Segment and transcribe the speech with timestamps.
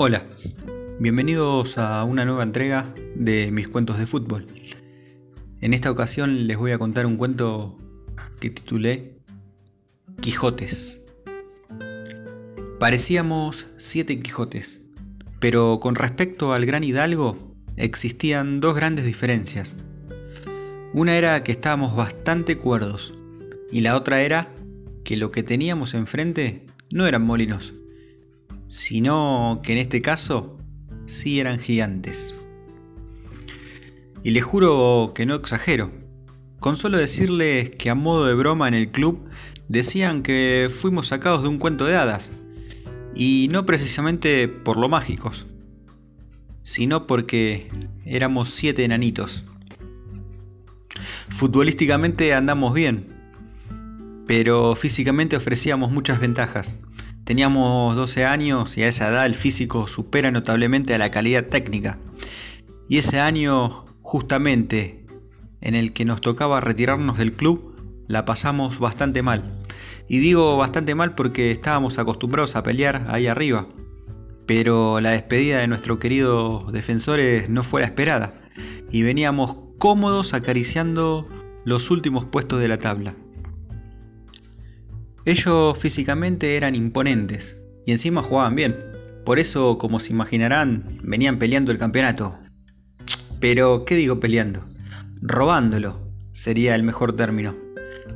[0.00, 0.24] Hola,
[1.00, 4.46] bienvenidos a una nueva entrega de mis cuentos de fútbol.
[5.60, 7.76] En esta ocasión les voy a contar un cuento
[8.38, 9.18] que titulé
[10.20, 11.04] Quijotes.
[12.78, 14.82] Parecíamos siete Quijotes,
[15.40, 19.74] pero con respecto al gran hidalgo existían dos grandes diferencias.
[20.92, 23.14] Una era que estábamos bastante cuerdos
[23.72, 24.54] y la otra era
[25.02, 27.74] que lo que teníamos enfrente no eran molinos,
[28.68, 30.58] sino que en este caso
[31.06, 32.34] sí eran gigantes.
[34.22, 35.90] Y les juro que no exagero,
[36.60, 39.28] con solo decirles que a modo de broma en el club
[39.68, 42.30] decían que fuimos sacados de un cuento de hadas,
[43.14, 45.46] y no precisamente por lo mágicos,
[46.62, 47.70] sino porque
[48.04, 49.44] éramos siete enanitos.
[51.30, 53.06] Futbolísticamente andamos bien,
[54.26, 56.76] pero físicamente ofrecíamos muchas ventajas.
[57.28, 61.98] Teníamos 12 años y a esa edad el físico supera notablemente a la calidad técnica.
[62.88, 65.04] Y ese año, justamente
[65.60, 67.76] en el que nos tocaba retirarnos del club,
[68.06, 69.46] la pasamos bastante mal.
[70.08, 73.68] Y digo bastante mal porque estábamos acostumbrados a pelear ahí arriba.
[74.46, 78.40] Pero la despedida de nuestros queridos defensores no fue la esperada.
[78.90, 81.28] Y veníamos cómodos acariciando
[81.66, 83.16] los últimos puestos de la tabla.
[85.28, 88.78] Ellos físicamente eran imponentes y encima jugaban bien.
[89.26, 92.38] Por eso, como se imaginarán, venían peleando el campeonato.
[93.38, 94.66] Pero, ¿qué digo peleando?
[95.20, 96.00] Robándolo
[96.32, 97.54] sería el mejor término.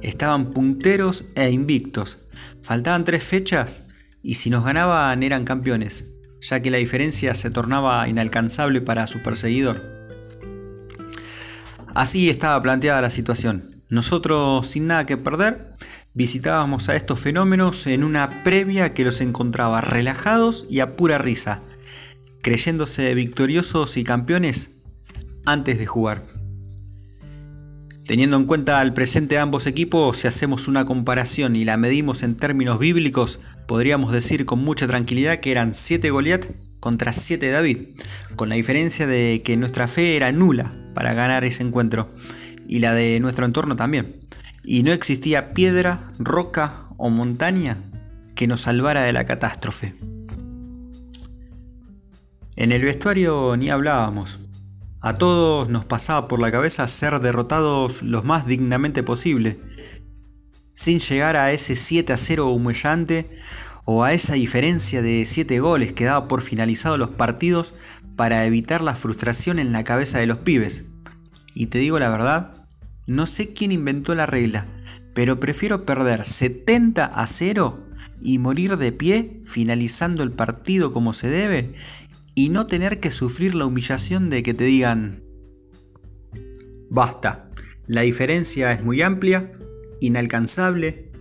[0.01, 2.19] Estaban punteros e invictos.
[2.63, 3.83] Faltaban tres fechas
[4.23, 6.07] y si nos ganaban eran campeones,
[6.41, 9.83] ya que la diferencia se tornaba inalcanzable para su perseguidor.
[11.95, 13.83] Así estaba planteada la situación.
[13.91, 15.72] Nosotros, sin nada que perder,
[16.15, 21.63] Visitábamos a estos fenómenos en una previa que los encontraba relajados y a pura risa,
[22.43, 24.73] creyéndose victoriosos y campeones
[25.47, 26.27] antes de jugar.
[28.05, 32.23] Teniendo en cuenta el presente de ambos equipos, si hacemos una comparación y la medimos
[32.23, 36.45] en términos bíblicos, podríamos decir con mucha tranquilidad que eran 7 Goliat
[36.79, 37.79] contra 7 David,
[38.37, 42.11] con la diferencia de que nuestra fe era nula para ganar ese encuentro
[42.69, 44.22] y la de nuestro entorno también
[44.65, 47.79] y no existía piedra, roca o montaña
[48.35, 49.95] que nos salvara de la catástrofe.
[52.57, 54.39] En el vestuario ni hablábamos.
[55.03, 59.59] A todos nos pasaba por la cabeza ser derrotados lo más dignamente posible,
[60.75, 63.27] sin llegar a ese 7 a 0 humillante
[63.85, 67.75] o a esa diferencia de 7 goles que daba por finalizados los partidos
[68.17, 70.85] para evitar la frustración en la cabeza de los pibes.
[71.55, 72.62] Y te digo la verdad,
[73.13, 74.67] no sé quién inventó la regla,
[75.15, 77.81] pero prefiero perder 70 a 0
[78.21, 81.75] y morir de pie finalizando el partido como se debe
[82.35, 85.23] y no tener que sufrir la humillación de que te digan,
[86.89, 87.51] basta,
[87.87, 89.53] la diferencia es muy amplia,
[90.01, 91.13] inalcanzable,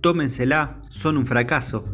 [0.00, 1.84] tómensela, son un fracaso,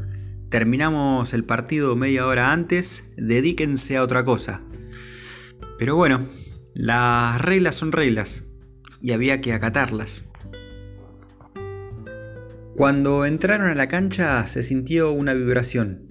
[0.51, 4.63] terminamos el partido media hora antes, dedíquense a otra cosa.
[5.79, 6.29] Pero bueno,
[6.75, 8.45] las reglas son reglas
[9.01, 10.23] y había que acatarlas.
[12.75, 16.09] Cuando entraron a la cancha se sintió una vibración.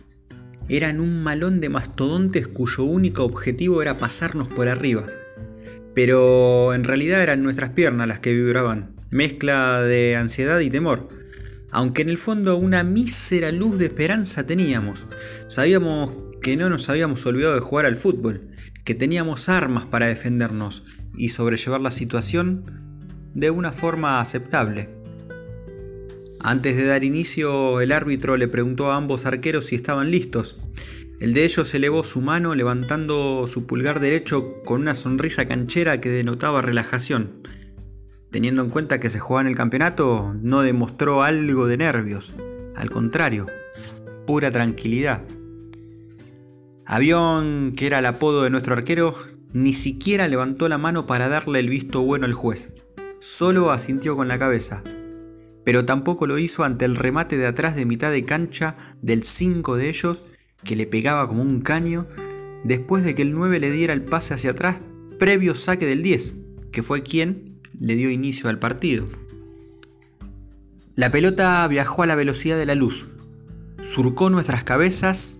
[0.67, 5.07] Eran un malón de mastodontes cuyo único objetivo era pasarnos por arriba.
[5.95, 11.09] Pero en realidad eran nuestras piernas las que vibraban, mezcla de ansiedad y temor.
[11.71, 15.07] Aunque en el fondo una mísera luz de esperanza teníamos.
[15.47, 18.49] Sabíamos que no nos habíamos olvidado de jugar al fútbol,
[18.83, 20.83] que teníamos armas para defendernos
[21.15, 22.63] y sobrellevar la situación
[23.33, 24.89] de una forma aceptable.
[26.41, 30.57] Antes de dar inicio, el árbitro le preguntó a ambos arqueros si estaban listos.
[31.19, 36.09] El de ellos elevó su mano levantando su pulgar derecho con una sonrisa canchera que
[36.09, 37.41] denotaba relajación.
[38.31, 42.33] Teniendo en cuenta que se jugaba en el campeonato, no demostró algo de nervios.
[42.75, 43.47] Al contrario,
[44.25, 45.25] pura tranquilidad.
[46.85, 49.15] Avión, que era el apodo de nuestro arquero,
[49.51, 52.71] ni siquiera levantó la mano para darle el visto bueno al juez.
[53.19, 54.83] Solo asintió con la cabeza.
[55.65, 59.75] Pero tampoco lo hizo ante el remate de atrás de mitad de cancha del 5
[59.75, 60.25] de ellos,
[60.63, 62.07] que le pegaba como un caño,
[62.63, 64.81] después de que el 9 le diera el pase hacia atrás
[65.17, 66.35] previo saque del 10,
[66.71, 69.07] que fue quien le dio inicio al partido.
[70.95, 73.07] La pelota viajó a la velocidad de la luz,
[73.81, 75.39] surcó nuestras cabezas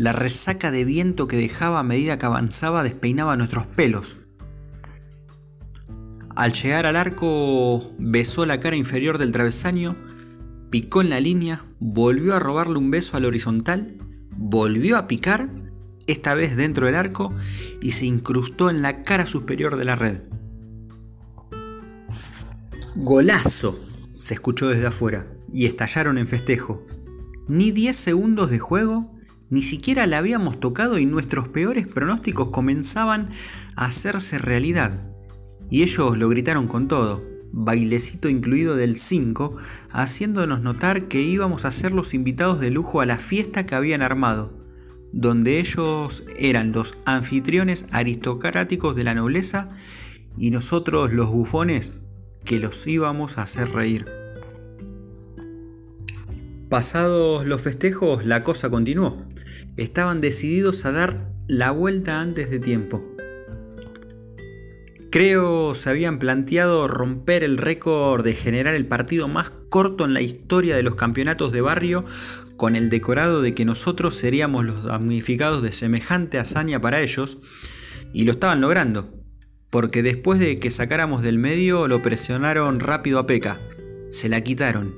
[0.00, 4.16] la resaca de viento que dejaba a medida que avanzaba despeinaba nuestros pelos.
[6.34, 9.98] Al llegar al arco besó la cara inferior del travesaño,
[10.70, 13.98] picó en la línea, volvió a robarle un beso al horizontal,
[14.38, 15.50] volvió a picar
[16.06, 17.34] esta vez dentro del arco,
[17.82, 20.22] y se incrustó en la cara superior de la red.
[22.96, 23.78] Golazo,
[24.14, 26.80] se escuchó desde afuera, y estallaron en festejo.
[27.48, 29.19] Ni 10 segundos de juego,
[29.50, 33.24] ni siquiera la habíamos tocado y nuestros peores pronósticos comenzaban
[33.76, 35.12] a hacerse realidad.
[35.68, 39.56] Y ellos lo gritaron con todo, bailecito incluido del 5,
[39.90, 44.02] haciéndonos notar que íbamos a ser los invitados de lujo a la fiesta que habían
[44.02, 44.56] armado,
[45.12, 49.68] donde ellos eran los anfitriones aristocráticos de la nobleza
[50.36, 51.94] y nosotros los bufones
[52.44, 54.06] que los íbamos a hacer reír.
[56.68, 59.26] Pasados los festejos, la cosa continuó.
[59.80, 63.02] Estaban decididos a dar la vuelta antes de tiempo.
[65.10, 70.20] Creo se habían planteado romper el récord de generar el partido más corto en la
[70.20, 72.04] historia de los campeonatos de barrio
[72.58, 77.38] con el decorado de que nosotros seríamos los damnificados de semejante hazaña para ellos
[78.12, 79.14] y lo estaban logrando
[79.70, 83.62] porque después de que sacáramos del medio lo presionaron rápido a Peca.
[84.10, 84.94] Se la quitaron.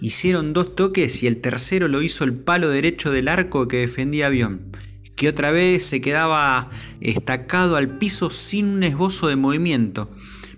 [0.00, 4.28] Hicieron dos toques y el tercero lo hizo el palo derecho del arco que defendía
[4.28, 4.72] Avión,
[5.14, 6.70] que otra vez se quedaba
[7.00, 10.08] estacado al piso sin un esbozo de movimiento.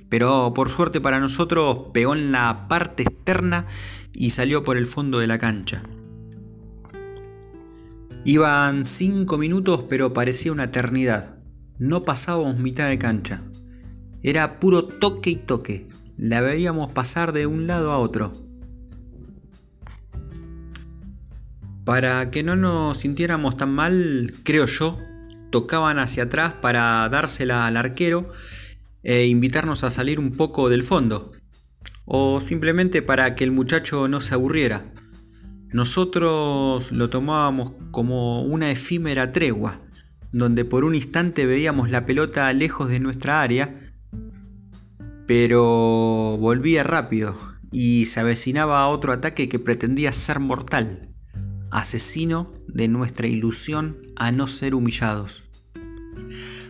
[0.08, 3.66] Pero por suerte para nosotros pegó en la parte externa
[4.12, 5.82] y salió por el fondo de la cancha.
[8.24, 11.42] Iban cinco minutos pero parecía una eternidad.
[11.78, 13.42] No pasábamos mitad de cancha.
[14.22, 15.86] Era puro toque y toque.
[16.16, 18.41] La veíamos pasar de un lado a otro.
[21.84, 24.98] Para que no nos sintiéramos tan mal, creo yo,
[25.50, 28.30] tocaban hacia atrás para dársela al arquero
[29.02, 31.32] e invitarnos a salir un poco del fondo.
[32.04, 34.92] O simplemente para que el muchacho no se aburriera.
[35.72, 39.82] Nosotros lo tomábamos como una efímera tregua
[40.32, 43.94] donde por un instante veíamos la pelota lejos de nuestra área,
[45.26, 47.36] pero volvía rápido
[47.70, 51.11] y se avecinaba a otro ataque que pretendía ser mortal,
[51.72, 55.42] asesino de nuestra ilusión a no ser humillados.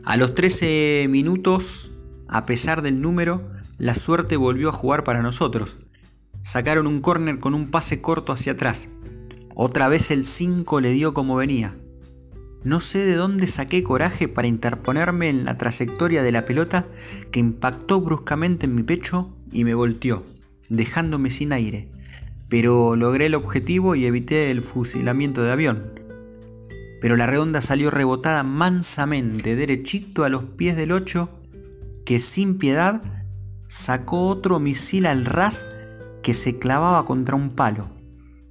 [0.04, 1.90] A los 13 minutos,
[2.28, 5.78] a pesar del número, la suerte volvió a jugar para nosotros.
[6.42, 8.88] Sacaron un córner con un pase corto hacia atrás.
[9.54, 11.76] Otra vez el 5 le dio como venía.
[12.64, 16.88] No sé de dónde saqué coraje para interponerme en la trayectoria de la pelota
[17.32, 20.24] que impactó bruscamente en mi pecho y me volteó,
[20.68, 21.90] dejándome sin aire.
[22.52, 25.98] Pero logré el objetivo y evité el fusilamiento de avión.
[27.00, 31.30] Pero la redonda salió rebotada mansamente, derechito a los pies del 8,
[32.04, 33.02] que sin piedad
[33.68, 35.66] sacó otro misil al ras
[36.22, 37.88] que se clavaba contra un palo.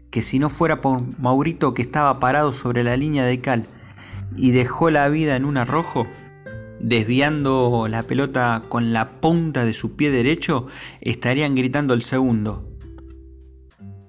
[0.10, 3.68] Que si no fuera por Maurito que estaba parado sobre la línea de cal
[4.36, 6.08] y dejó la vida en un arrojo,
[6.80, 10.66] desviando la pelota con la punta de su pie derecho,
[11.02, 12.71] estarían gritando el segundo.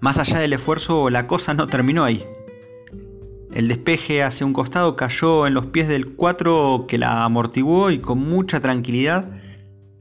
[0.03, 2.27] Más allá del esfuerzo, la cosa no terminó ahí.
[3.55, 8.01] El despeje hacia un costado cayó en los pies del 4 que la amortiguó y
[8.01, 9.33] con mucha tranquilidad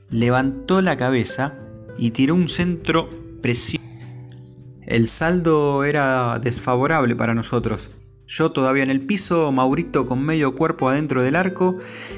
[0.10, 1.60] levantó la cabeza
[2.00, 3.10] y tiró un centro
[3.44, 3.86] precioso.
[4.82, 7.92] El saldo era desfavorable para nosotros.
[8.26, 11.78] Yo todavía en el piso, Maurito con medio cuerpo adentro del arco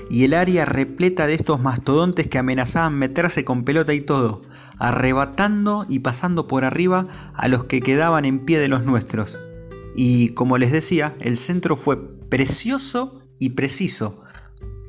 [0.10, 4.42] y el área repleta de estos mastodontes que amenazaban meterse con pelota y todo,
[4.84, 9.40] arrebatando y pasando por arriba a los que quedaban en pie de los nuestros.
[9.96, 11.98] Y como les decía, el centro fue
[12.28, 14.22] precioso y preciso,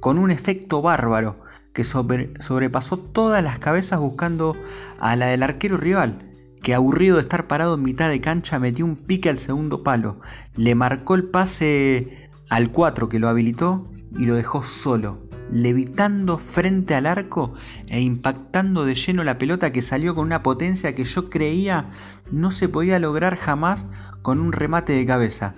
[0.01, 1.39] con un efecto bárbaro
[1.73, 4.57] que sobrepasó todas las cabezas buscando
[4.99, 8.85] a la del arquero rival que aburrido de estar parado en mitad de cancha metió
[8.85, 10.19] un pique al segundo palo,
[10.57, 16.95] le marcó el pase al 4 que lo habilitó y lo dejó solo, levitando frente
[16.95, 17.55] al arco
[17.89, 21.89] e impactando de lleno la pelota que salió con una potencia que yo creía
[22.31, 23.87] no se podía lograr jamás
[24.23, 25.55] con un remate de cabeza.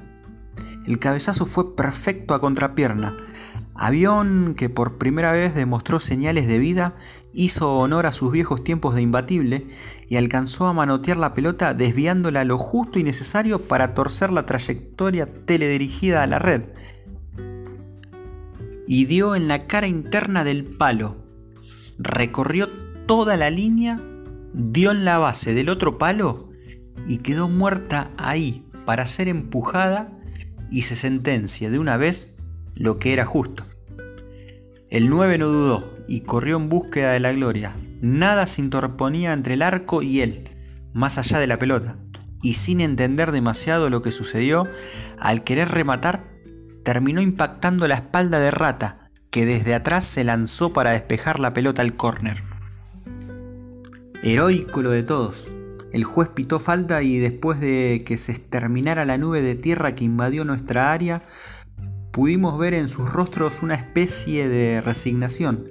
[0.86, 3.16] El cabezazo fue perfecto a contrapierna,
[3.78, 6.94] Avión que por primera vez demostró señales de vida,
[7.34, 9.66] hizo honor a sus viejos tiempos de imbatible
[10.08, 15.26] y alcanzó a manotear la pelota desviándola lo justo y necesario para torcer la trayectoria
[15.26, 16.62] teledirigida a la red.
[18.86, 21.24] Y dio en la cara interna del palo.
[21.98, 22.68] Recorrió
[23.06, 24.00] toda la línea,
[24.52, 26.50] dio en la base del otro palo
[27.06, 30.10] y quedó muerta ahí para ser empujada
[30.70, 32.34] y se sentencia de una vez
[32.74, 33.66] lo que era justo.
[34.88, 37.74] El 9 no dudó y corrió en búsqueda de la gloria.
[38.00, 40.48] Nada se interponía entre el arco y él,
[40.92, 41.98] más allá de la pelota.
[42.42, 44.68] Y sin entender demasiado lo que sucedió,
[45.18, 46.35] al querer rematar,
[46.86, 51.82] terminó impactando la espalda de Rata, que desde atrás se lanzó para despejar la pelota
[51.82, 52.44] al córner.
[54.22, 55.48] Heroico lo de todos.
[55.92, 60.04] El juez pitó falta y después de que se exterminara la nube de tierra que
[60.04, 61.24] invadió nuestra área,
[62.12, 65.64] pudimos ver en sus rostros una especie de resignación,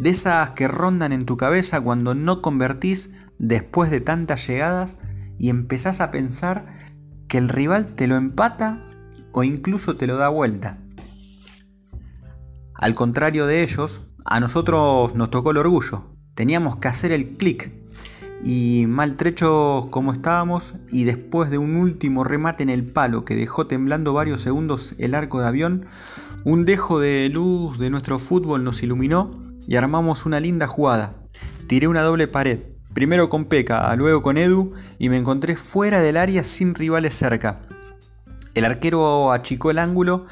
[0.00, 4.96] de esas que rondan en tu cabeza cuando no convertís después de tantas llegadas
[5.38, 6.64] y empezás a pensar
[7.28, 8.82] que el rival te lo empata
[9.32, 10.78] o incluso te lo da vuelta.
[12.74, 16.04] Al contrario de ellos, a nosotros nos tocó el orgullo.
[16.34, 17.70] Teníamos que hacer el clic
[18.42, 23.66] y maltrechos como estábamos y después de un último remate en el palo que dejó
[23.66, 25.86] temblando varios segundos el arco de avión,
[26.44, 29.30] un dejo de luz de nuestro fútbol nos iluminó
[29.66, 31.14] y armamos una linda jugada.
[31.66, 32.60] Tiré una doble pared,
[32.94, 37.60] primero con Peca, luego con Edu y me encontré fuera del área sin rivales cerca.
[38.54, 40.26] El arquero achicó el ángulo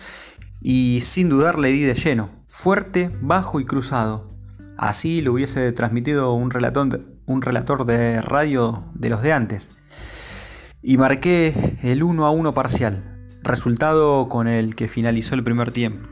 [0.60, 4.28] y sin dudar le di de lleno, fuerte, bajo y cruzado.
[4.76, 9.70] Así lo hubiese transmitido un relator, de radio de los de antes.
[10.82, 13.02] Y marqué el 1 a 1 parcial,
[13.42, 16.08] resultado con el que finalizó el primer tiempo.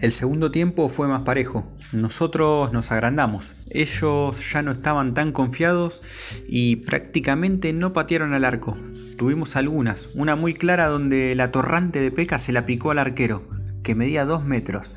[0.00, 1.68] El segundo tiempo fue más parejo.
[1.92, 3.54] Nosotros nos agrandamos.
[3.68, 6.00] Ellos ya no estaban tan confiados
[6.48, 8.78] y prácticamente no patearon al arco.
[9.18, 13.46] Tuvimos algunas, una muy clara donde la torrante de Peca se la picó al arquero,
[13.82, 14.90] que medía 2 metros.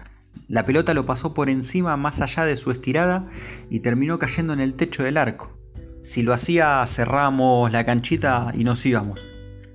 [0.47, 3.27] La pelota lo pasó por encima más allá de su estirada
[3.69, 5.59] y terminó cayendo en el techo del arco.
[6.01, 9.25] Si lo hacía cerrábamos la canchita y nos íbamos.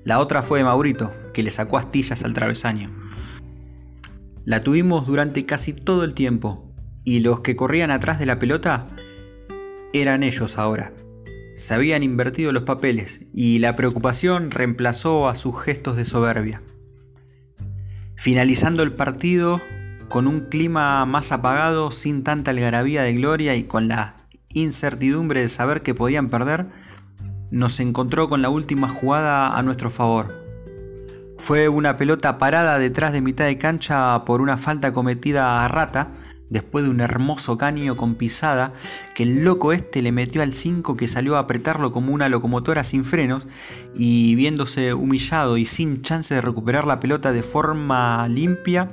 [0.04, 2.97] La otra fue de Maurito, que le sacó astillas al travesaño.
[4.48, 6.72] La tuvimos durante casi todo el tiempo
[7.04, 8.86] y los que corrían atrás de la pelota
[9.92, 10.94] eran ellos ahora.
[11.54, 16.62] Se habían invertido los papeles y la preocupación reemplazó a sus gestos de soberbia.
[18.16, 19.60] Finalizando el partido,
[20.08, 24.16] con un clima más apagado, sin tanta algarabía de gloria y con la
[24.54, 26.68] incertidumbre de saber que podían perder,
[27.50, 30.47] nos encontró con la última jugada a nuestro favor.
[31.38, 36.10] Fue una pelota parada detrás de mitad de cancha por una falta cometida a Rata,
[36.50, 38.72] después de un hermoso caño con pisada
[39.14, 42.82] que el loco este le metió al 5 que salió a apretarlo como una locomotora
[42.82, 43.46] sin frenos
[43.94, 48.90] y viéndose humillado y sin chance de recuperar la pelota de forma limpia,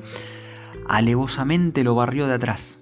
[0.87, 2.79] alevosamente lo barrió de atrás.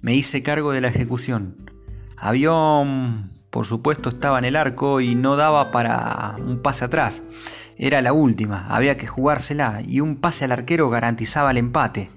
[0.00, 1.70] Me hice cargo de la ejecución.
[2.16, 7.24] Avión, por supuesto, estaba en el arco y no daba para un pase atrás.
[7.76, 12.08] Era la última, había que jugársela y un pase al arquero garantizaba el empate.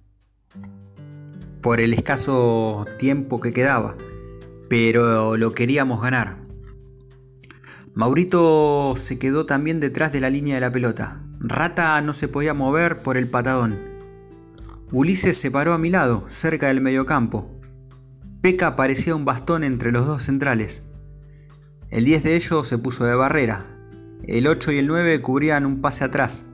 [1.59, 3.95] Por el escaso tiempo que quedaba,
[4.69, 6.43] pero lo queríamos ganar.
[7.95, 11.23] Maurito se quedó también detrás de la línea de la pelota.
[11.39, 13.79] Rata no se podía mover por el patadón.
[14.91, 17.49] Ulises se paró a mi lado, cerca del mediocampo.
[18.43, 20.83] Peca parecía un bastón entre los dos centrales.
[21.91, 23.65] El 10 de ellos se puso de barrera.
[24.23, 26.45] El 8 y el 9 cubrían un pase atrás.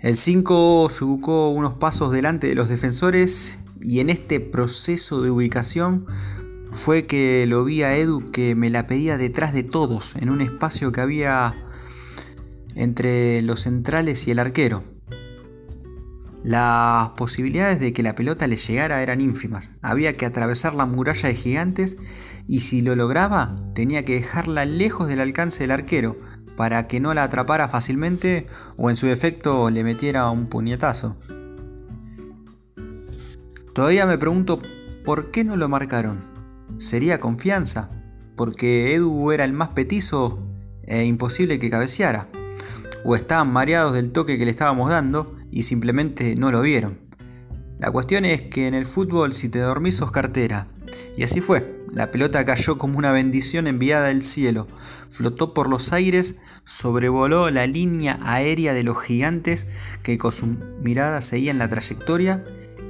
[0.00, 5.30] El 5 se buscó unos pasos delante de los defensores y en este proceso de
[5.30, 6.06] ubicación
[6.72, 10.40] fue que lo vi a Edu que me la pedía detrás de todos, en un
[10.40, 11.54] espacio que había
[12.74, 14.82] entre los centrales y el arquero.
[16.42, 19.72] Las posibilidades de que la pelota le llegara eran ínfimas.
[19.82, 21.98] Había que atravesar la muralla de gigantes
[22.48, 26.18] y si lo lograba tenía que dejarla lejos del alcance del arquero
[26.56, 31.16] para que no la atrapara fácilmente o en su defecto le metiera un puñetazo.
[33.74, 34.58] Todavía me pregunto
[35.04, 36.24] por qué no lo marcaron.
[36.78, 37.90] ¿Sería confianza?
[38.34, 40.42] ¿Porque Edu era el más petizo
[40.82, 42.28] e imposible que cabeceara?
[43.04, 46.98] ¿O estaban mareados del toque que le estábamos dando y simplemente no lo vieron.
[47.78, 50.66] La cuestión es que en el fútbol si te dormís sos cartera.
[51.16, 51.77] Y así fue.
[51.90, 54.68] La pelota cayó como una bendición enviada del cielo.
[55.10, 59.68] Flotó por los aires, sobrevoló la línea aérea de los gigantes
[60.02, 62.44] que con su mirada seguían la trayectoria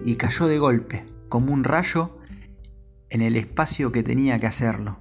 [0.05, 2.19] y cayó de golpe, como un rayo,
[3.11, 4.99] en el espacio que tenía que hacerlo.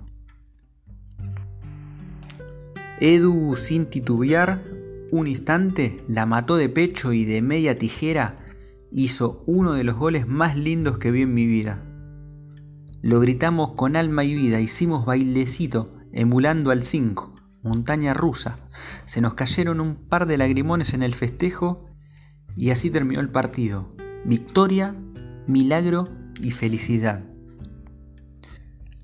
[2.99, 4.61] Edu, sin titubear,
[5.11, 8.39] un instante la mató de pecho y de media tijera
[8.91, 11.86] hizo uno de los goles más lindos que vi en mi vida.
[13.01, 18.57] Lo gritamos con alma y vida, hicimos bailecito, emulando al 5, montaña rusa.
[19.05, 21.85] Se nos cayeron un par de lagrimones en el festejo
[22.55, 23.89] y así terminó el partido.
[24.25, 24.95] Victoria,
[25.45, 26.09] milagro
[26.41, 27.23] y felicidad.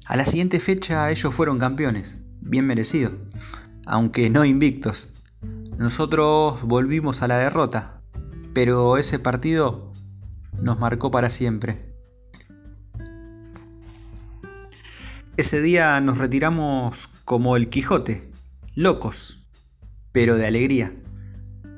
[0.08, 3.12] A la siguiente fecha ellos fueron campeones, bien merecido,
[3.86, 5.10] aunque no invictos.
[5.78, 8.02] Nosotros volvimos a la derrota,
[8.56, 9.94] pero ese partido
[10.60, 11.93] nos marcó para siempre.
[15.36, 18.22] Ese día nos retiramos como el Quijote,
[18.76, 19.48] locos,
[20.12, 20.94] pero de alegría,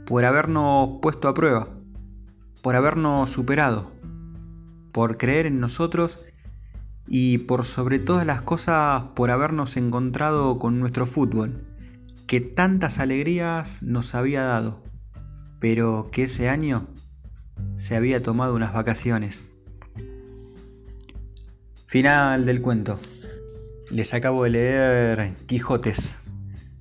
[0.06, 1.70] por habernos puesto a prueba,
[2.62, 3.94] por habernos superado,
[4.92, 6.20] por creer en nosotros
[7.08, 11.62] y por sobre todas las cosas por habernos encontrado con nuestro fútbol,
[12.28, 14.84] que tantas alegrías nos había dado,
[15.62, 16.90] pero que ese año
[17.76, 19.46] se había tomado unas vacaciones.
[21.88, 23.00] Final del cuento.
[23.92, 26.16] Les acabo de leer Quijotes.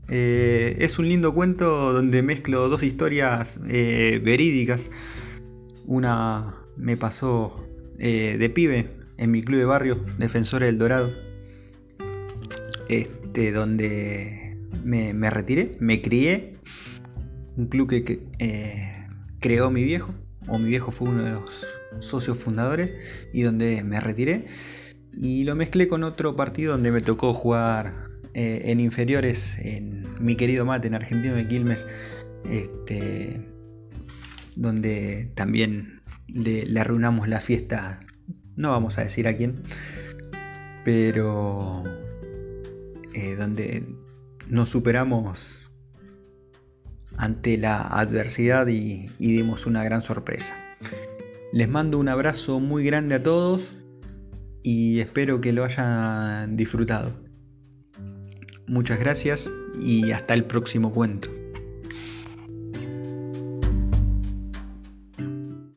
[0.08, 4.90] Eh, es un lindo cuento donde mezclo dos historias eh, verídicas.
[5.84, 7.68] Una me pasó
[7.98, 11.12] eh, de pibe en mi club de barrio, Defensores del Dorado.
[12.88, 16.54] Este, donde me, retiré, me crié.
[17.56, 18.20] Un club que
[19.40, 20.14] creó mi viejo,
[20.48, 21.66] o mi viejo fue uno de los
[22.00, 22.94] socios fundadores,
[23.32, 24.46] y donde me retiré.
[25.16, 30.36] Y lo mezclé con otro partido donde me tocó jugar eh, en inferiores en mi
[30.36, 31.86] querido mate en Argentino de Quilmes.
[32.50, 33.48] Este,
[34.56, 38.00] donde también le, arruinamos la fiesta.
[38.56, 39.62] No vamos a decir a quién.
[40.84, 41.84] Pero
[43.14, 43.84] eh, donde
[44.48, 45.72] nos superamos
[47.16, 50.56] ante la adversidad y dimos una gran sorpresa.
[51.52, 53.78] Les mando un abrazo muy grande a todos
[54.64, 57.14] y espero que lo hayan disfrutado.
[58.66, 61.28] Muchas gracias y hasta el próximo cuento.